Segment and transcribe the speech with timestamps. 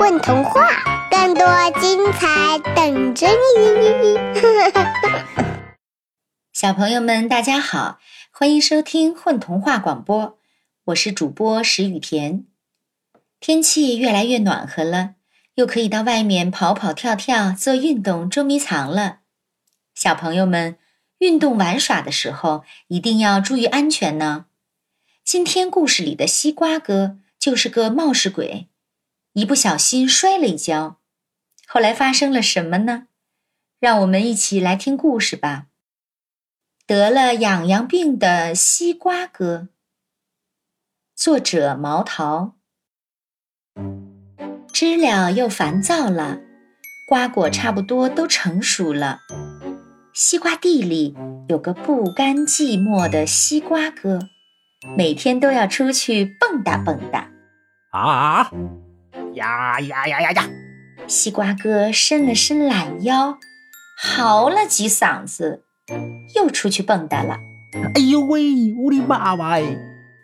[0.00, 1.44] 混童话，更多
[1.78, 4.16] 精彩等着你！
[6.54, 7.98] 小朋友们，大家好，
[8.30, 10.38] 欢迎收听混童话广播，
[10.84, 12.46] 我是主播石雨田。
[13.40, 15.16] 天气越来越暖和了，
[15.56, 19.18] 又可以到外面跑跑跳跳、做运动、捉迷藏了。
[19.94, 20.78] 小朋友们，
[21.18, 24.46] 运动玩耍的时候一定要注意安全呢。
[25.22, 28.69] 今天故事里的西瓜哥就是个冒失鬼。
[29.32, 30.98] 一不小心摔了一跤，
[31.66, 33.06] 后来发生了什么呢？
[33.78, 35.66] 让我们一起来听故事吧。
[36.84, 39.68] 得了痒痒病的西瓜哥，
[41.14, 42.56] 作者毛桃。
[44.72, 46.40] 知了又烦躁了，
[47.08, 49.20] 瓜果差不多都成熟了。
[50.12, 51.16] 西瓜地里
[51.48, 54.18] 有个不甘寂寞的西瓜哥，
[54.96, 57.28] 每天都要出去蹦跶蹦跶。
[57.92, 58.50] 啊啊！
[59.34, 60.48] 呀呀呀呀呀！
[61.06, 63.38] 西瓜哥伸了伸懒腰，
[63.98, 65.62] 嚎了几嗓子，
[66.36, 67.38] 又出去蹦跶了。
[67.94, 69.76] 哎呦喂，我的妈妈哎！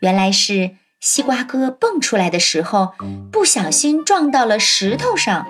[0.00, 2.92] 原来是西瓜哥蹦出来的时候
[3.30, 5.46] 不小心撞到了石头上，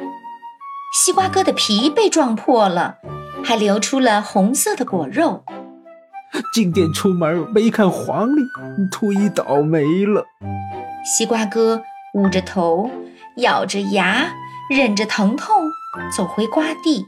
[0.92, 2.98] 西瓜哥的皮被撞破了，
[3.44, 5.44] 还流出了红色的果肉。
[6.52, 8.42] 进店出门没看黄历，
[8.90, 10.24] 忒倒霉了。
[11.04, 11.82] 西瓜哥
[12.14, 12.90] 捂着头。
[13.36, 14.32] 咬着牙，
[14.70, 15.56] 忍着疼痛，
[16.16, 17.06] 走回瓜地，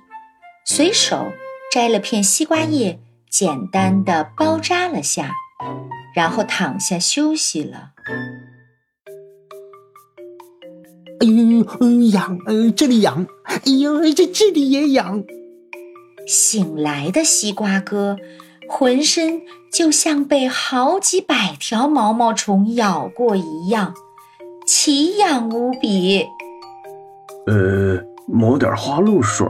[0.65, 1.33] 随手
[1.73, 2.99] 摘了片西瓜叶，
[3.31, 5.33] 简单的包扎了下，
[6.15, 7.93] 然后躺下休息了。
[11.21, 15.23] 哎呦，痒，嗯，这里痒，哎呦，这这里也痒。
[16.27, 18.17] 醒来的西瓜哥，
[18.69, 23.95] 浑身就像被好几百条毛毛虫咬过一样。
[24.67, 26.27] 奇痒无比，
[27.47, 29.47] 呃，抹点花露水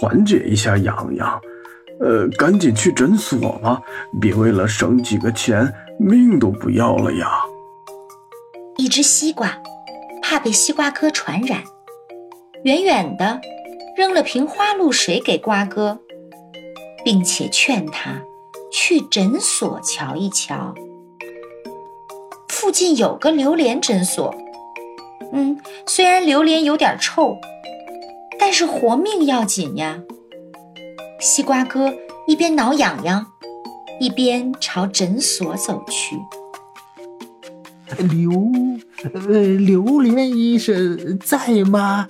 [0.00, 1.40] 缓解一下痒痒。
[2.00, 3.80] 呃，赶紧去诊所吧，
[4.20, 7.28] 别为了省几个钱，命都不要了呀。
[8.76, 9.56] 一只西瓜
[10.20, 11.62] 怕被西瓜哥传染，
[12.64, 13.40] 远远的
[13.96, 16.00] 扔了瓶花露水给瓜哥，
[17.04, 18.20] 并且劝他
[18.72, 20.74] 去诊所瞧一瞧。
[22.48, 24.34] 附近有个榴莲诊所。
[25.32, 27.36] 嗯，虽然榴莲有点臭，
[28.38, 30.00] 但是活命要紧呀。
[31.20, 31.92] 西瓜哥
[32.26, 33.26] 一边挠痒痒，
[34.00, 36.16] 一边朝诊所走去。
[37.98, 38.30] 榴，
[39.12, 42.06] 呃，榴莲医生在吗？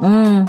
[0.00, 0.48] 嗯，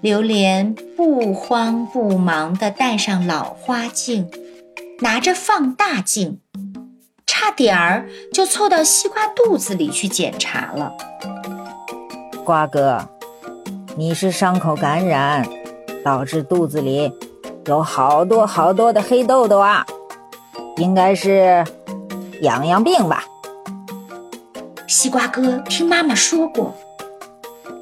[0.00, 4.28] 榴莲不慌不忙地戴上老花镜，
[5.00, 6.40] 拿着放大镜。
[7.40, 10.92] 差点儿就凑到西瓜肚子里去检查了。
[12.44, 13.00] 瓜哥，
[13.96, 15.48] 你是伤口感染，
[16.04, 17.10] 导致肚子里
[17.64, 19.86] 有好多好多的黑豆豆啊，
[20.76, 21.64] 应该是
[22.42, 23.24] 痒痒病吧？
[24.86, 26.74] 西瓜哥听妈妈说过，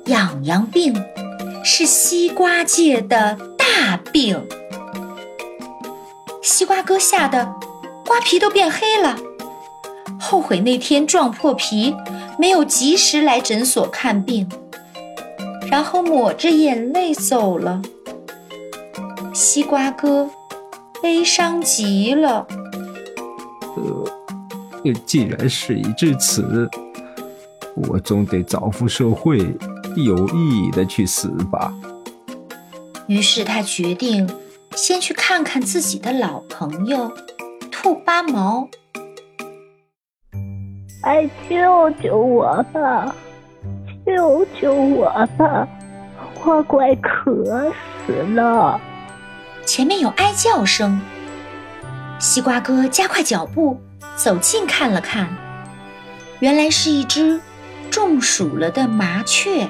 [0.06, 0.94] 痒痒病
[1.64, 4.46] 是西瓜界的大病。
[6.44, 7.56] 西瓜哥吓得
[8.06, 9.16] 瓜皮都变黑了。
[10.20, 11.94] 后悔那天撞破皮，
[12.38, 14.48] 没有及时来诊所看病，
[15.70, 17.80] 然后抹着眼泪走了。
[19.32, 20.28] 西瓜哥
[21.02, 22.46] 悲伤极了。
[23.76, 26.68] 呃，既然事已至此，
[27.88, 29.38] 我总得造福社会，
[29.94, 31.72] 有意义的去死吧。
[33.06, 34.28] 于是他决定
[34.74, 37.10] 先去看看自己的老朋友
[37.70, 38.68] 兔八毛。
[41.08, 43.14] 快救救我吧！
[44.04, 45.08] 救救我
[45.38, 45.66] 吧！
[46.44, 47.72] 我快渴
[48.06, 48.78] 死了！
[49.64, 51.00] 前面有哀叫声。
[52.18, 53.80] 西瓜哥加快脚步
[54.16, 55.26] 走近看了看，
[56.40, 57.40] 原来是一只
[57.90, 59.66] 中暑了的麻雀。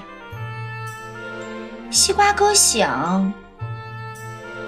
[1.89, 3.33] 西瓜哥想：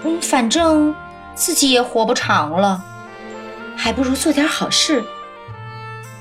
[0.04, 0.94] 嗯，反正
[1.34, 2.80] 自己也活不长了，
[3.76, 5.02] 还不如做点好事。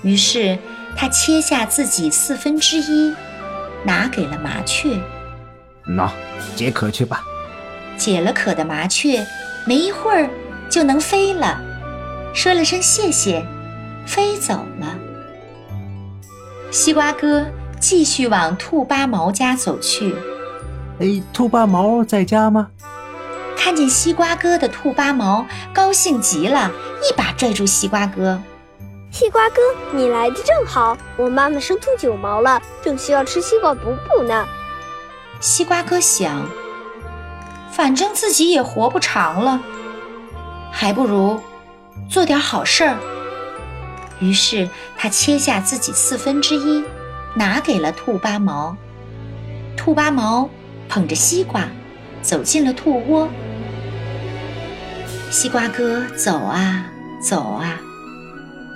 [0.01, 0.57] 于是，
[0.95, 3.13] 他切下自己四分之一，
[3.83, 4.97] 拿给了麻雀。
[5.87, 6.09] 喏，
[6.55, 7.23] 解渴去吧。
[7.97, 9.25] 解了渴的麻雀，
[9.65, 10.29] 没一会儿
[10.69, 11.59] 就能飞了，
[12.33, 13.45] 说了声谢谢，
[14.05, 14.95] 飞走了。
[16.71, 17.45] 西瓜哥
[17.79, 20.15] 继续往兔八毛家走去。
[20.99, 22.69] 哎，兔八毛在家吗？
[23.57, 26.71] 看见西瓜哥的兔八毛高兴极了，
[27.03, 28.41] 一把拽住西瓜哥。
[29.19, 29.61] 西瓜哥，
[29.91, 34.47] 你来的正好，我妈妈生吐九毛了，正需要吃西瓜补补呢。
[35.41, 36.47] 西瓜哥想，
[37.69, 39.59] 反正自己也活不长了，
[40.71, 41.37] 还不如
[42.09, 42.95] 做点好事儿。
[44.21, 46.81] 于是他切下自己四分之一，
[47.33, 48.77] 拿给了兔八毛。
[49.75, 50.49] 兔八毛
[50.87, 51.67] 捧着西瓜，
[52.21, 53.27] 走进了兔窝。
[55.29, 56.85] 西瓜哥走啊
[57.21, 57.81] 走啊，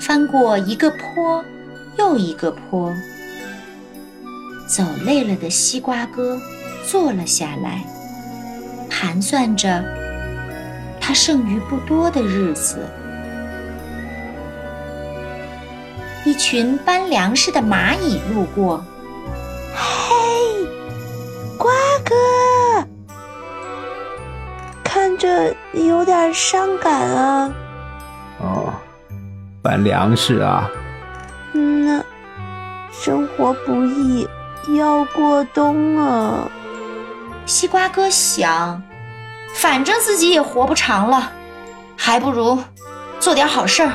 [0.05, 1.41] 翻过一个坡
[1.97, 2.93] 又一个坡。
[4.67, 6.37] 走累了的西瓜哥
[6.85, 7.85] 坐了下来，
[8.89, 9.81] 盘算着
[10.99, 12.85] 他剩余不多的日子。
[16.25, 18.83] 一群搬粮食的蚂蚁路过，
[19.73, 20.15] 嘿，
[21.57, 21.71] 瓜
[22.03, 22.85] 哥，
[24.83, 27.53] 看着有点伤感啊。
[29.63, 30.69] 哦，搬粮食啊。
[31.53, 32.03] 那，
[32.91, 34.27] 生活不易，
[34.77, 36.49] 要过冬啊。
[37.45, 38.81] 西瓜哥想，
[39.55, 41.31] 反正自己也活不长了，
[41.97, 42.59] 还不如
[43.19, 43.93] 做点好事儿。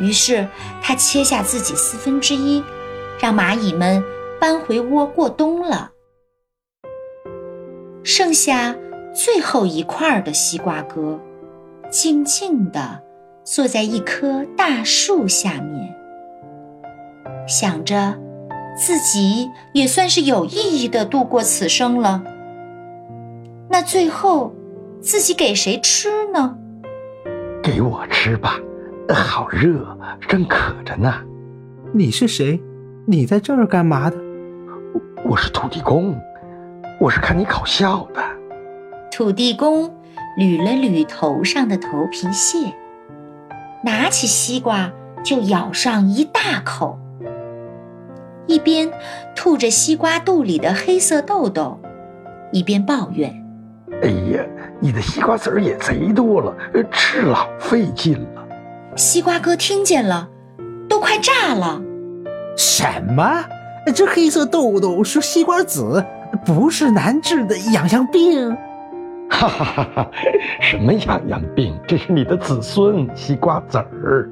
[0.00, 0.46] 于是
[0.82, 2.62] 他切下自己四分之一，
[3.20, 4.02] 让蚂蚁们
[4.40, 5.90] 搬回窝过冬了。
[8.02, 8.74] 剩下
[9.14, 11.18] 最后一块的西瓜哥，
[11.90, 13.00] 静静地
[13.44, 15.94] 坐在一棵大树下面，
[17.46, 18.18] 想着
[18.74, 22.24] 自己也算是有意义的度过此生了。
[23.68, 24.54] 那最后，
[25.02, 26.56] 自己给谁吃呢？
[27.62, 28.58] 给我吃吧。
[29.10, 29.94] 好热，
[30.26, 31.12] 正渴着呢。
[31.92, 32.58] 你是谁？
[33.06, 34.16] 你在这儿干嘛的？
[34.94, 36.18] 我我是土地公，
[36.98, 38.22] 我是看你搞笑的。
[39.12, 39.84] 土地公
[40.38, 42.72] 捋了捋头上的头皮屑，
[43.84, 44.90] 拿起西瓜
[45.22, 46.98] 就咬上一大口，
[48.46, 48.90] 一边
[49.36, 51.78] 吐着西瓜肚里的黑色豆豆，
[52.50, 53.30] 一边抱怨
[54.02, 54.42] ：“哎呀，
[54.80, 56.56] 你的西瓜籽儿也贼多了，
[56.90, 58.46] 吃老费劲了。”
[58.96, 60.30] 西瓜哥听见了，
[60.88, 61.78] 都快炸了！
[62.56, 63.44] 什么？
[63.94, 66.02] 这黑色豆豆是西瓜籽，
[66.42, 68.56] 不是难治的痒痒病？
[69.34, 70.10] 哈哈哈哈！
[70.60, 71.76] 什么痒痒病？
[71.88, 74.30] 这是你的子孙西瓜籽儿。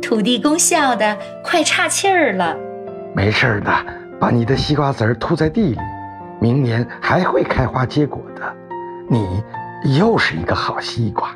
[0.00, 2.56] 土地公笑得快岔气儿了。
[3.14, 3.72] 没事的，
[4.20, 5.78] 把你的西瓜籽儿吐在地里，
[6.40, 8.42] 明年还会开花结果的。
[9.10, 9.42] 你
[9.98, 11.34] 又是一个好西瓜。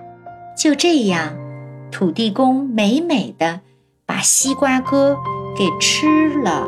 [0.56, 1.32] 就这样。
[1.90, 3.60] 土地公美美的
[4.06, 5.16] 把西瓜哥
[5.56, 6.66] 给吃了。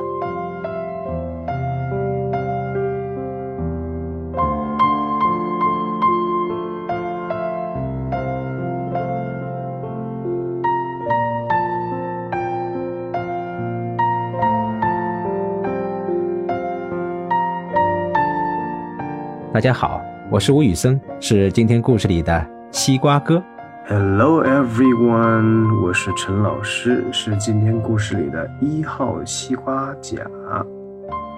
[19.52, 20.00] 大家好，
[20.30, 23.42] 我是吴宇森，是今天故事里的西瓜哥。
[23.88, 30.18] Hello everyone，我是陈老师，是今天故事里的一号西瓜甲。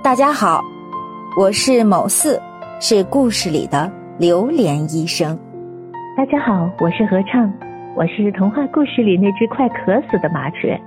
[0.02, 0.60] 大家好，
[1.38, 2.38] 我是某四，
[2.80, 5.38] 是故事里的榴莲医生。
[6.14, 7.50] 大家好，我是合唱，
[7.96, 10.78] 我是童话故事里那只快渴死的麻雀。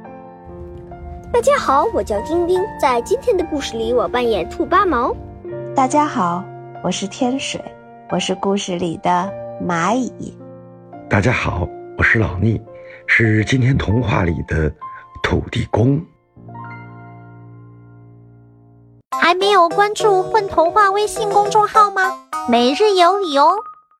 [1.33, 5.11] 大家好，我叫丁丁，在今天的故事里，我扮演兔八毛。
[5.75, 6.43] 大家好，
[6.85, 7.59] 我是天水，
[8.11, 10.37] 我是故事里的蚂蚁。
[11.09, 12.61] 大家好，我是老聂，
[13.07, 14.71] 是今天童话里的
[15.23, 15.99] 土地公。
[19.19, 22.03] 还没有关注“混童话”微信公众号吗？
[22.47, 23.55] 每日有礼哦！